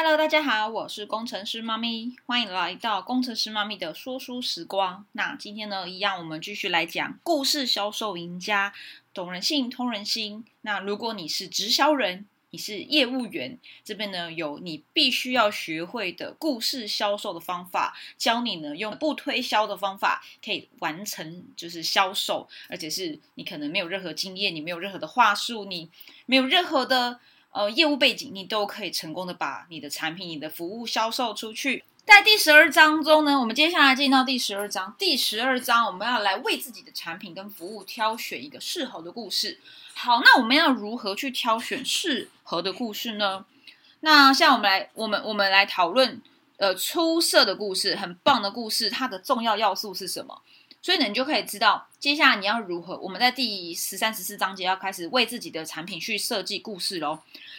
[0.00, 5.04] Hello，大家好，我是工程师妈咪，欢迎来到工程师妈咪的说书时光。
[5.10, 8.72] 那今天呢，一样我们继续来讲故事销售赢家，
[9.12, 10.44] 懂人性，通人心。
[10.60, 25.90] 那如果你是直销人，你是业务员，这边呢有你必须要学会的故事销售的方法，教你呢用不推销的方法可以完成就是销售，而且是你可能没有任何经验，你没有任何的话术，你
[26.26, 27.18] 没有任何的。
[27.50, 31.84] 呃，业务背景你都可以成功的把你的产品、你的服务销售出去。
[32.04, 34.94] 在第十二章中呢，我们接下来进到第十二章。
[34.98, 39.58] 第十二章我们要来为自己的产品跟服务挑选一个适合的故事。
[39.94, 43.44] 好，那我们要如何去挑选适合的故事呢？
[44.00, 46.22] 那像我们来，我们我们来讨论，
[46.56, 50.40] 呃，出色的故事，很棒的故事，它的重要要素是什么？
[50.80, 52.96] 所以呢，你就可以知道接下来你要如何。
[52.98, 57.18] 我们在第十三、十四章节要开始为自己的产品去设计故事喽。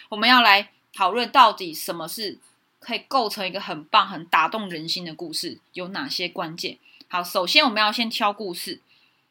[0.09, 2.37] 我们要来讨论到底什么是
[2.79, 6.77] 可以构成一个很棒、很打动人心的故事，有哪些关键？
[7.07, 8.79] 好，首先我们要先挑故事。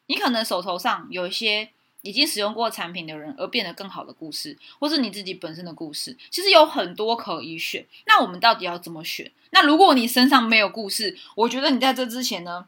[0.05, 1.69] 你可能手头上有一些
[2.01, 7.85] 已经使用过产品的人而变得更好的故事，或是你自己本身的故事，其实有很多可以选。
[8.05, 9.31] 那我们到底要怎么选？
[9.51, 12.67] 那如果你身上没有故事，我觉得你在这之前呢？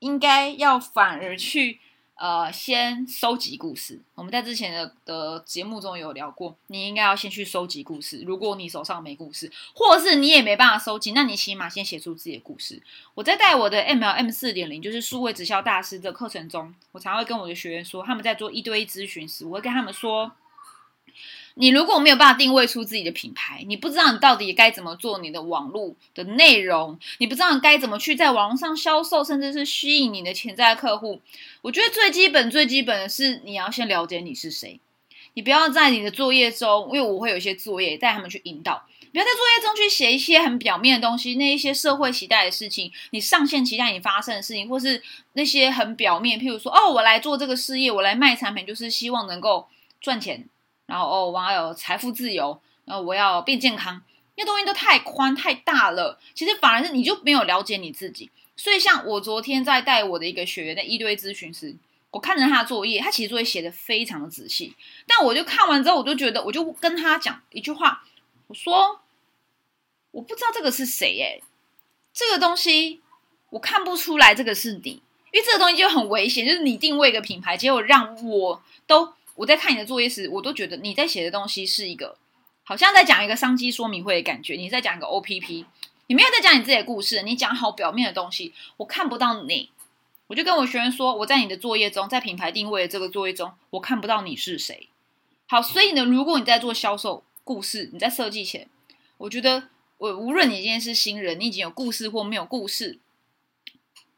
[0.00, 1.80] 应该要反而去
[2.14, 4.00] 呃，先收集故事。
[4.16, 8.22] 我们在之前的的节目中有聊过，你应该要先去收集故事。
[8.26, 12.82] 如果你手上没故事，或者是你也没办法收集，那你起码先写出自己的故事。
[13.14, 20.32] 我在带我的 MLM 四点零，就是数位直销大师的课程中，我常会跟我的学员说，他们在做一对一咨询时，我会跟他们说。
[21.60, 31.20] 你如果没有办法定位出自己的品牌，你不知道你到底该怎么做你的网络的内容，你不知道你该怎么去在网络上销售，甚至是吸引你的潜在客户。
[31.62, 34.78] 我觉得最基本、最基本的是你要先了解你是谁。
[35.34, 49.66] 你不要在你的作业中，因为我会有一些作业带他们去引导，不要在作业中去写一些很表面的东西，那一些社会期待的事情，你上线期待你发生的事情，或是那些很表面，譬如说，哦，我来做这个事业，我来卖产品，就是希望能够
[50.00, 50.48] 赚钱。
[50.88, 54.02] 然后哦，我要有财富自由，然后我要变健康，
[54.36, 56.18] 那东西都太宽太大了。
[56.34, 58.30] 其实反而是你就没有了解你自己。
[58.56, 61.76] 所以像我昨天在带我的一个学员的一堆咨询师，
[62.10, 64.74] 我看着他的作业，他其实作业写的非常的仔细。
[65.06, 68.02] 但我就看完之后，我就觉得，我就跟他讲一句话，
[68.46, 69.00] 我说
[70.12, 71.38] 我不知道这个是谁哎，
[72.14, 73.02] 这个东西
[73.50, 79.12] 我看不出来这个是你，因为这个东西就很危险，就是你定位一个品牌，结果让我都。
[79.38, 82.18] 我在看你的作业时，我都觉得你在写的东西是一个，
[82.64, 84.54] 好像在讲一个商机说明会的感觉。
[84.54, 85.64] 你在讲一个 O P P，
[86.08, 89.70] 你没有在讲你自己的故事，你讲好表面的东西，我看不到你。
[90.26, 94.88] 我就跟我学员说，我在你的作业中，在品牌定位的这个作业中，我看不到你是谁。
[95.46, 98.68] 好，所以呢，如果你在做销售故事，你在设计前，
[99.18, 99.68] 我觉得
[99.98, 102.98] 我无论你今天是新人，你已经有故事或没有故事。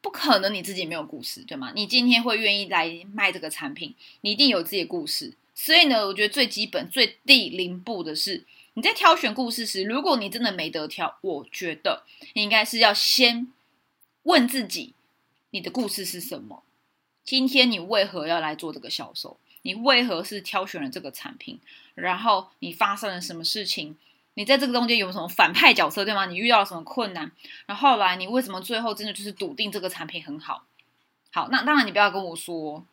[0.01, 1.71] 不可能你自己没有故事，对吗？
[1.75, 5.33] 你今天会愿意来卖这个产品，你一定有自己的故事。
[5.53, 12.03] 所以呢，我觉得最基本、最第零步的是，你在挑选故事时，如果你真的没得挑，我觉得
[12.33, 13.47] 你应该是要先
[14.23, 14.93] 问自己，
[15.51, 16.63] 你的故事是什么？
[17.23, 19.37] 今天你为何要来做这个销售？
[19.61, 21.59] 你为何是挑选了这个产品？
[21.93, 23.95] 然后你发生了什么事情？
[24.35, 26.25] 你在这个中间有什么反派角色，对吗？
[26.25, 27.31] 你遇到了什么困难？
[27.65, 30.65] 然后来你为什么最后真的就是笃定这个产品很好？
[31.31, 32.85] 好，那当然你不要跟我说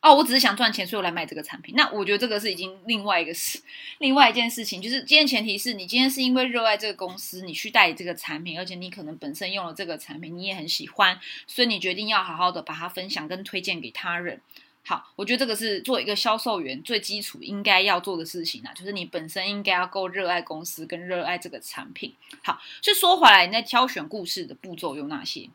[0.00, 1.74] 哦，我只是想赚钱，所以我来买这个产品。
[1.76, 3.60] 那我觉得这个是已经另外一个事，
[3.98, 14.40] 另外一件事情，就是今天前提是你今天是因为热爱这个公司，你去代理这个产品，而且你可能本身用了这个产品，你也很喜欢，所以你决定要好好的把它分享跟推荐给他人。
[14.88, 22.14] 好，我觉得这个是做一个销售员最基础应该要做的事情啊，就是你本身应该要够热爱公司跟热爱这个产品。
[22.42, 25.50] 好，所以说回来，你在挑选故事的步骤有哪些？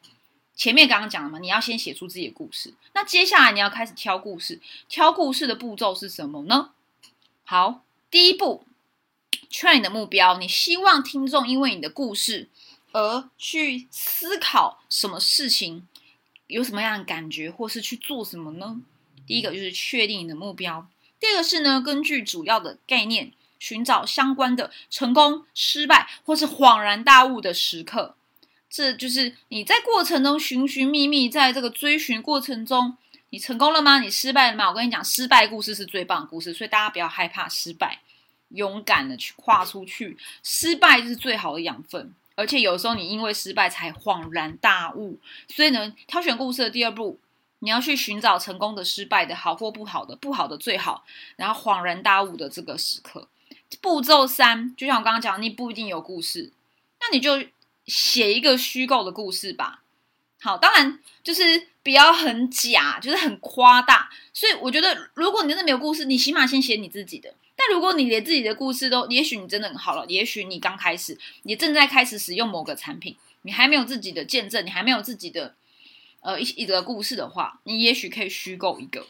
[0.56, 2.76] 前面刚刚讲了嘛，你要先写出自己的故事。
[2.94, 6.70] 那接下来你要开始挑故事，挑故事的步骤是什么呢？
[7.44, 8.64] 好，第一步，
[9.50, 12.50] 确认你的目标，你希望听众因为你的故事
[12.92, 15.88] 而去思考什么事情，
[16.46, 18.80] 有什么样的感觉，或是去做什么呢？
[19.26, 20.88] 第一个就是确定你的目标，
[21.20, 28.16] 第二个是呢，根据主要的概念寻找相关的成功、失败或是恍然大悟的时刻。
[28.70, 32.98] 这就是你在过程中寻寻觅觅，在这个追寻过程中，
[33.30, 34.00] 你成功了吗？
[34.00, 34.68] 你失败了吗？
[34.68, 38.00] 我跟你讲，失败故事是最棒的故事，所以大家不要害怕失败，
[38.50, 42.14] 勇敢的去跨出去，失败是最好的养分。
[42.36, 47.20] 而且有时候你因为失败才恍然大悟，所以呢，挑选故事的第二步。
[47.64, 51.06] 你要去寻找成功的、失败的、好或不好的、不好的最好，
[51.38, 53.30] 然后恍然大悟的这个时刻。
[53.82, 56.52] 步骤三，就像我刚刚讲，你不一定有故事，
[57.00, 57.42] 那你就
[57.86, 59.82] 写一个虚构的故事吧。
[60.42, 64.10] 好，当然就是不要很假，就是很夸大。
[64.34, 67.34] 所以我觉得，如果你真的没有故事，你起码先写你自己的。
[67.56, 75.56] 但如果你连自己的故事都，也许你真的很好了，也许你刚开始，你正在开始使用某个产品，你还没有自己的见证，你还没有自己的
[76.24, 79.06] 呃一一个故事的话，你也许可以虚构一个。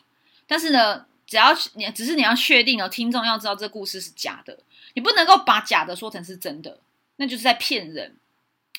[0.45, 4.59] 但是呢，只要你只是你要确定哦，听众要知道这故事是假的，
[4.95, 6.79] 你不能够把假的说成是真的，
[7.15, 8.17] 那就是在骗人。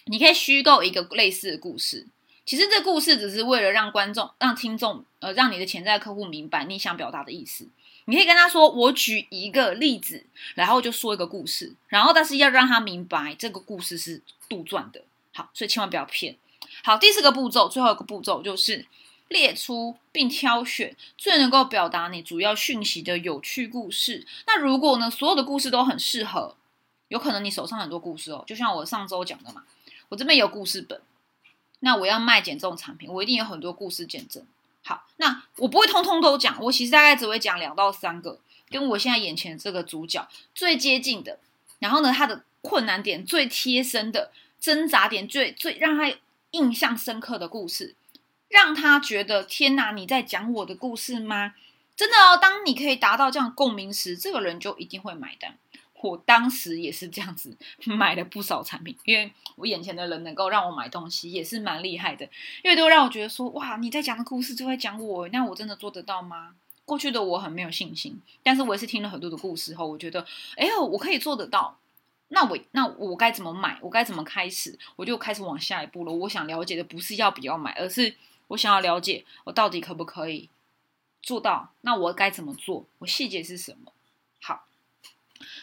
[0.06, 2.06] 你可以虚构一个类似的故事。
[2.44, 7.66] 其实这故事只是为了让观众、让听众，呃，让你的潜在客户明白你想表达的意思。
[8.04, 15.00] 你可以跟他说：“我举一个例子，然后就说一个故事，然后但是要让他明白这个故事是杜撰的。”
[15.32, 16.36] 好，所以千万不要骗。
[16.86, 18.84] 好，第四个步骤，最后一个步骤就是
[19.28, 24.26] 列出并挑选最能够表达你主要讯息的有趣故事。
[24.46, 26.54] 那如果呢，所有的故事都很适合，
[27.08, 29.64] 有可能你手上很多故事哦，就像我上周讲的嘛，
[30.10, 31.00] 我这边有故事本。
[31.80, 34.46] 那我要卖减重产品，我一定有很多故事见证。
[34.84, 38.38] 好，那我不会通通都讲，我其实大概只会讲两到三个，
[38.68, 41.38] 跟我现在眼前这个主角最接近的，
[41.78, 44.30] 然后呢，他的困难点最贴身的，
[44.60, 46.14] 挣扎点最最让他
[46.54, 47.96] 印象深刻的故事，
[48.48, 51.54] 让他觉得天哪，你在讲我的故事吗？
[51.96, 55.58] 真的哦，当你可以达到这样共鸣时，这个人就一定会买单。
[56.00, 57.56] 我当时也是这样子
[57.86, 62.28] 买了不少产品，因为我眼前的人能够让我买东西也是蛮厉害的，
[62.62, 66.54] 因为都让我觉得说哇，你在讲的故事就会讲我，那我真的做得到吗？
[66.84, 70.24] 过去的我很没有信心，但是我也是听了很多的故事后，我觉得
[70.56, 71.78] 哎呦，我可以做得到。
[72.28, 73.78] 那我那我该怎么买？
[73.80, 74.78] 我该怎么开始？
[74.96, 76.12] 我就开始往下一步了。
[76.12, 78.16] 我想了解的不是要不要买，而是
[78.48, 80.48] 我想要了解我到底可不可以
[81.22, 81.72] 做到。
[81.82, 82.86] 那我该怎么做？
[82.98, 83.92] 我细节是什么？
[84.40, 84.64] 好。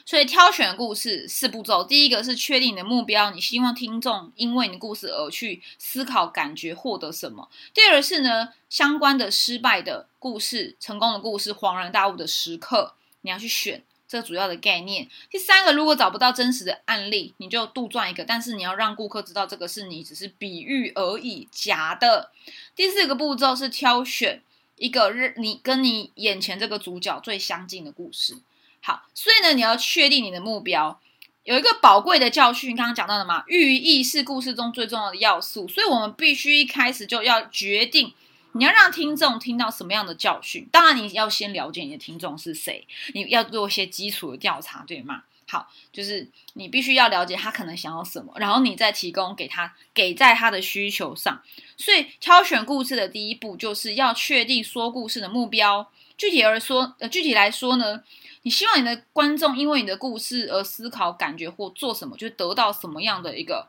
[0.05, 7.49] 所以挑选故事四步骤，第一个是确定你的目标，你希望听众因为你的故事而去思考、感觉、获得什么。
[7.73, 15.07] 第二个是呢，相关的失败的故事、成功的故事、恍然大悟的时刻，你要去选这主要的概念。
[15.29, 22.29] 第三个，如果找不到真实的案例，你就杜撰一个，但是你要让顾客知道这个是你只是比喻而已，假的。
[22.75, 24.41] 第四个步骤是挑选
[24.75, 28.35] 一个日你跟你眼前这个主角最相近的故事。
[28.81, 30.99] 好，所以呢，你要确定你的目标，
[31.45, 38.13] 有一个宝贵的教训，刚刚讲到的嘛，寓意是故事中最重要的要素，所以我们必须一开始就要决定，
[38.53, 40.67] 你要让听众听到什么样的教训。
[40.71, 45.23] 当然，你要先了解你的听众是谁，你要做一些基础的调查，对吗？
[45.47, 51.41] 好，就是你必须要了解他可能想要什么，然后你再提供给他，给在他的需求上。
[51.75, 55.91] 所以，挑选故事的第一步就是要确定说故事的目标。
[56.17, 58.03] 具体而说，呃，具体来说呢？
[58.43, 63.67] 你希望你的观众因为你的故事而思考、感觉或做什么，就得到什么样的一个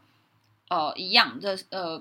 [0.68, 2.00] 呃一样的呃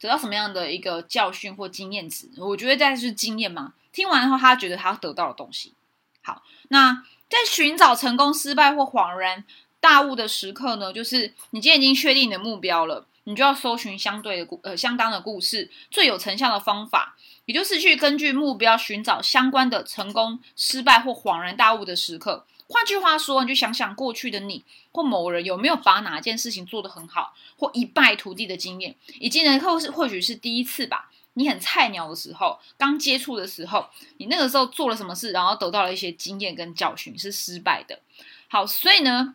[0.00, 2.28] 得到什么样的一个教训或经验值？
[2.38, 3.74] 我觉得这是经验嘛。
[3.92, 5.74] 听完后，他觉得他得到的东西。
[6.22, 9.44] 好，那在寻找成功、失败或恍然
[9.80, 10.92] 大悟的时刻呢？
[10.92, 17.16] 就是你今天已经确定你的目标了，你就要搜寻相对的故呃相当的故事，最有成效的方法。
[17.46, 22.44] 也就是去根据目标寻找相关的成功、失败或恍然大悟的时刻。
[22.68, 28.94] 换句话说，你就想想过去的你或某人有没有把哪件事情做得很好，或一败涂地的经验。
[29.18, 38.00] 以及呢，或是或许是第一次吧，你很菜鸟的时候，刚接触的时候，你那个时候做了什么事，然后得到了一些经验跟教训，是失败的。
[38.48, 39.34] 好，所以呢，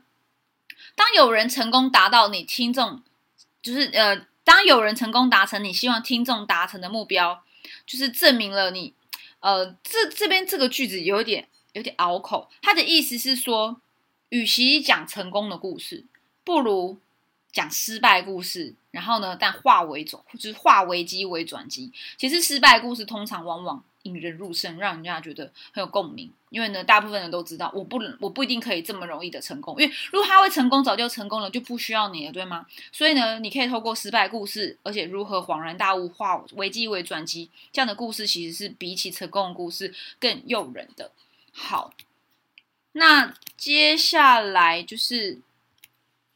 [0.95, 3.01] 当有人成功达到你听众，
[3.61, 7.43] 就是呃，当有人成功达成你希望听众达成的目标。
[7.87, 8.93] 就是证明了你，
[9.39, 12.49] 呃，这这边这个句子有点有点拗口。
[12.61, 13.79] 他的意思是说，
[14.29, 16.05] 与其讲成功的故事，
[16.43, 16.97] 不如
[17.51, 18.73] 讲失败故事。
[18.91, 21.91] 然后呢，但化为转，就是化危机为转机。
[22.17, 23.83] 其实失败故事通常往往。
[24.03, 26.29] 引人入胜，让人家觉得很有共鸣。
[26.49, 29.81] 因为呢，大部分人都知道，我不能，我不一定可以这么容易的成功。
[29.81, 32.65] 因为如果他会成功，早就成功了，就不需要你了，对吗？
[32.91, 41.09] 所以呢，你可以透过失败故事，而且如何恍然大悟，化危机为转机，这样的故事其实是比起成功的故事更诱人的。
[41.55, 41.93] 好，
[42.93, 45.39] 那接下来就是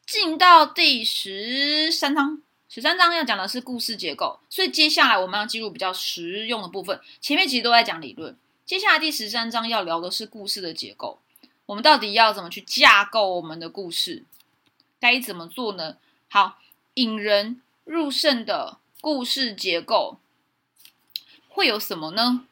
[0.06, 2.42] 进到第十三章。
[2.70, 7.02] 十三章要讲的是故事结构，所以接下来我们要进入比较实用的部分。
[7.20, 11.20] 前面其实都在讲理论，接下来第十三章要聊的是故事的结构。
[11.66, 14.24] 我们到底要怎么去架构我们的故事？
[15.00, 15.98] 该怎么做呢？
[16.30, 16.60] 好，
[16.94, 20.20] 引人入胜的故事结构
[21.50, 22.46] 会有什么呢？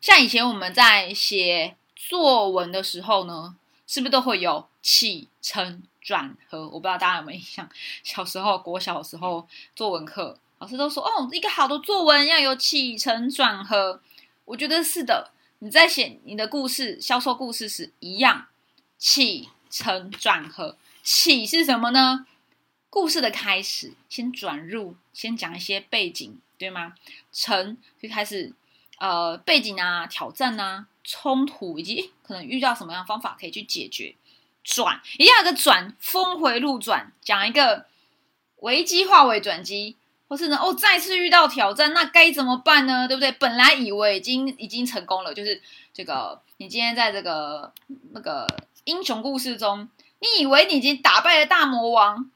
[0.00, 1.76] 像以前我们在写
[2.08, 3.54] 作文的时候呢，
[3.86, 6.64] 是不是都会有起承转合。
[6.64, 7.68] 我不知道大家有没有印象，
[8.02, 14.00] 小时候国小的时候作文课，老师都说哦，一个好的作文要有起承转合。
[14.46, 18.46] 我觉得是的，你在写你的故事、销售故事时一样，
[18.96, 20.76] 起承转合。
[21.02, 22.26] 起是什么呢？
[22.88, 26.94] 故事的开始，先转入，先讲一些背景，对吗？
[27.30, 28.52] 承就开始，
[28.98, 34.14] 呃，背景啊，挑战啊，冲突，以及可能遇到什么样的方法可以去解决。
[34.62, 37.86] 转一定要个转，峰回路转，讲一个
[38.56, 39.96] 危机化为转机。
[40.28, 40.56] 或是呢？
[40.56, 43.08] 哦，再次遇到挑战，那该怎么办呢？
[43.08, 43.32] 对不对？
[43.32, 45.60] 本来以为已经已经成功了，就是
[45.92, 47.72] 这个，你今天在这个
[48.12, 48.46] 那个
[48.84, 49.88] 英雄故事中，
[50.20, 52.30] 你以为你已经打败了大魔王，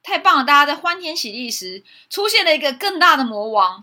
[0.00, 0.44] 太棒了！
[0.44, 3.82] 大家在欢天喜地时，出现了一个更大的魔王。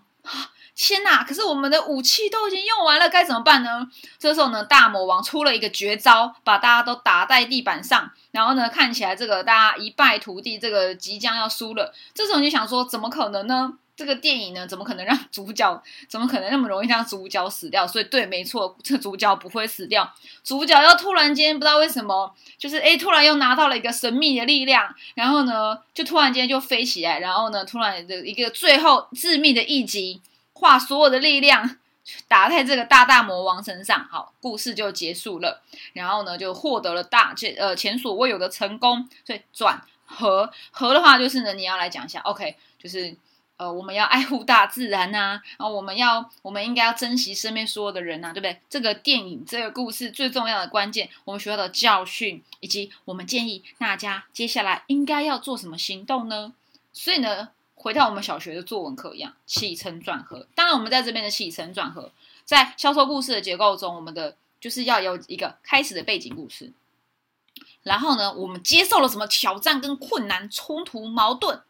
[0.80, 1.24] 天哪！
[1.24, 3.88] 可是我们的武器都已经用完了，该怎么办呢？
[4.20, 11.92] 这时候呢，大魔王出了一个绝招，把大家都打在地板上，然后呢，看起来这个大家一败涂地，这个即将要输了。
[12.14, 13.74] 这时候你想说，怎么可能呢？
[13.96, 17.88] 这个电影呢，怎么可能让主角，怎么可能那么容易让主角死掉？
[17.88, 20.08] 所以对，没错，这主角不会死掉，
[20.44, 30.22] 主角要突然间不知道为什么，就是诶，突然又拿到了一个神秘的力量，然后呢，就突然间就飞起来，然后呢，突然的一个最后致命的一击。
[30.58, 31.78] 化所有的力量
[32.28, 35.62] 打在这个大大魔王身上，好，故事就结束了。
[35.94, 39.08] 然后呢，就获得了大这呃前所未有的成功。
[39.26, 43.16] 所以转和和的话，就是呢，你要来讲一下，OK，就是
[43.58, 48.60] 呃，我们要爱护大自然呐，然后我们要我们应该要珍惜身边所有的人呐，对不对？
[48.70, 56.54] 这个电影这个故事最重要的关键，我们学到的教训，以及我们建议大家接下来应该要做什么行动呢？
[56.94, 57.50] 所以呢。
[57.78, 60.46] 回到我们小学的作文课一样，起承转合。
[60.56, 62.12] 当然，我们在这边的起承转合，
[62.44, 66.74] 在销售故事的结构中，我们的就是要有一个开始的背景故事。
[67.84, 71.62] 然后呢，我们接受了什么挑战、跟困难、冲突、矛盾，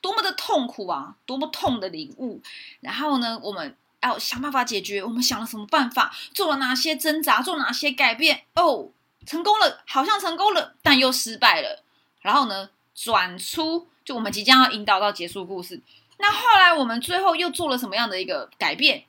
[0.00, 2.40] 多么的痛苦啊，多么痛的领悟。
[2.80, 5.04] 然后呢，我们要想办法解决。
[5.04, 6.12] 我们想了什么办法？
[6.34, 7.42] 做了哪些挣扎？
[7.42, 8.44] 做哪些改变？
[8.54, 8.88] 哦，
[9.26, 11.84] 成功了，好像成功了，但又失败了。
[12.22, 12.70] 然后呢，
[13.02, 13.88] 转出。
[14.04, 15.80] 就我们即将要引导到结束故事，
[16.18, 19.04] 那后来我们最后又做了什么样的一个改变？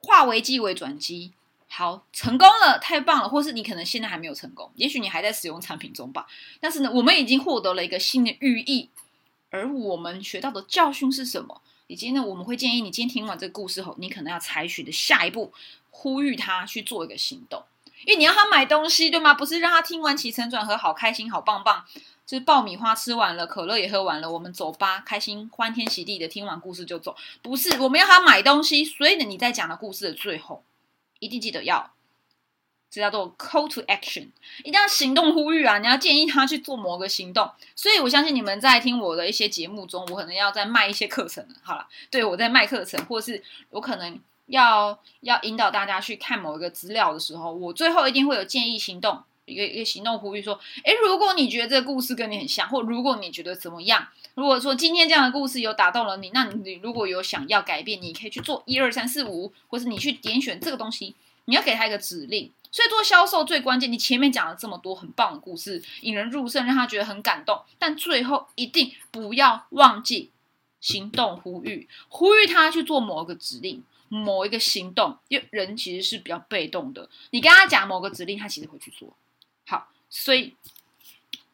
[0.00, 1.32] 化危机为转机，
[1.68, 3.28] 好，成功了，太棒了！
[3.28, 6.26] 或是你可能现在还没有成功，也许你还在使用产品中吧。
[6.60, 8.88] 但是呢，我们已经获得了一个新的寓意，
[9.50, 11.60] 而我们学到的教训是什么？
[11.86, 15.52] 以及呢，我们会建议你今天听完这个故事后，你可能要采取的下一步，
[15.90, 17.62] 呼吁他去做一个行动，
[18.06, 19.34] 因为你要他买东西，对吗？
[19.34, 21.84] 不是让他听完起承转合，好开心，好棒棒。
[22.38, 27.14] 是爆米花吃完了，可乐也喝完了，我们走吧，开心欢天喜地的听完故事就走。
[27.42, 30.64] 不是，我们要他买东西，所以呢，你在讲的故事的最后，
[31.18, 31.92] 一定记得要，
[32.90, 34.28] 这叫做 call to action，
[34.60, 35.78] 一定要行动呼吁啊！
[35.78, 37.50] 你要建议他去做某个行动。
[37.76, 49.22] 所以我相信你们在听我的一些节目中，我可能要在卖一些课程好了，对我在卖课程，或是我可能要要引导大家去看某一个资料的时候，我最后一定会有建议行动。
[49.46, 61.14] 一个一个行动呼吁说：，诶，如果你觉得这个故事跟你很像，或如果你觉得怎么样，如果说今天这样的故事有打动了你，那你如果有想要改变，你可以去做一二三四五，或是你去点选这个东西，
[61.46, 62.50] 你要给他一个指令。
[62.70, 70.30] 所以做销售最关键，你前面讲了这么多很棒的故事，引人入胜，让他觉得很感动，但最后一定不要忘记
[70.80, 79.12] 行动呼吁，呼吁他去做某个指令，某一个行动，因为人其实是比较被动的，你跟他讲某个指令，他其实会去做。
[80.14, 80.54] 所以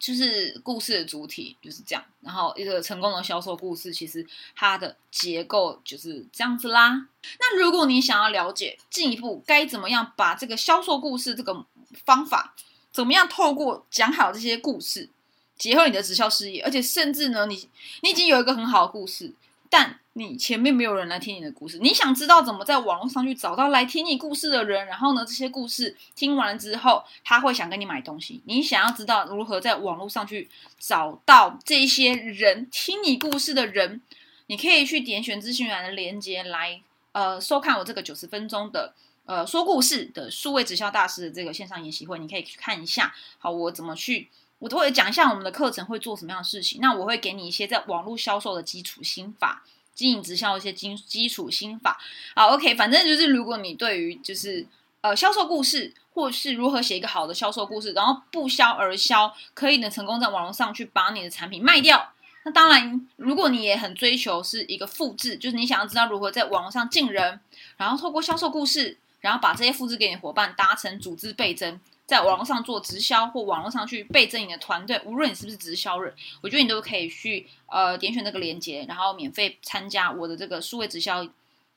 [0.00, 2.04] 就是故事的主体就是这样。
[2.20, 7.06] 然后一个成功的销售故事，其实它的结构就是这样子啦。
[7.38, 11.64] 那如果你想要了解进一步该怎么样把这个销售故事这个
[12.04, 12.54] 方法，
[12.90, 15.08] 怎么样透过讲好这些故事，
[15.56, 17.68] 结合你的直销事业，而且甚至呢，你
[18.02, 19.32] 你已经有一个很好的故事。
[19.70, 28.42] 但你前面没有人来听你的故事，你想知道怎么在网络上去找到来听你故事的人，然后呢，这些故事听完了之后，他会想跟你买东西。
[28.44, 34.00] 你想要知道如何在网络上去找到这些人听你故事的人，
[34.48, 36.80] 你可以去点选资讯栏的链接来，
[37.12, 38.92] 呃，收看我这个九十分钟的
[39.24, 43.14] 呃说故事的数位直销大师的这个线上研习会，你可以去看一下。
[43.38, 44.28] 好，我怎么去？
[44.58, 46.80] 我都会讲一下我们的课程会做什么样的事情。
[46.80, 49.62] 那我会给你一些在网络销售的基础心法，
[49.98, 51.98] 经营直销一些基基础心法。
[52.36, 54.64] 好，OK，反正就是如果你对于就是
[55.00, 62.12] 呃销售故事，或是如何写一个好的销售故事，然后不销而销，可以呢成功在网络上去把你的产品卖掉。
[62.44, 67.40] 那当然，如果你也很追求是一个复制，就是你想要知道如何在网络上进人，
[67.76, 71.80] 然后透过销售故事，然后把这些复制给你伙伴达成组织倍增。
[72.08, 81.28] 在网络上做直销或网络上去倍增你的团队，无论你是不是直销人，我觉得你都可以去呃点选那个链接，然后免费参加我的这个数位直销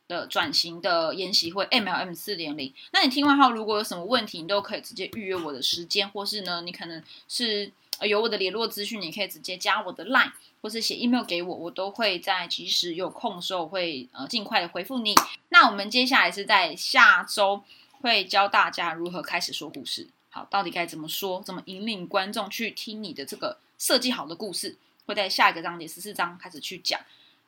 [0.08, 2.74] 的转型的研习会 MLM 四点零。
[2.94, 7.70] 那你听完后，如果有什么问题，你都可以直接预约我的时间，或是呢，你可能是
[8.02, 10.32] 有我的联络资讯，你可以直接加我的 Line。
[10.62, 15.16] 或是写 email 给我，我都会在即时有空的时候会呃尽快的回复你。
[15.50, 17.64] 那我们接下来是在下周
[18.02, 20.08] 会教大家如何开始说故事。
[20.32, 27.00] 好，到底该怎么说，怎么引领观众去听你的这个设计好的故事，会在下一个章节十四章开始去讲。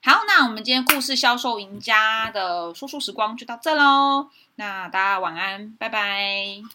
[0.04, 4.30] 好，那我们今天故事销售赢家的说书时光就到这喽。
[4.56, 6.74] 那大家晚安，拜拜。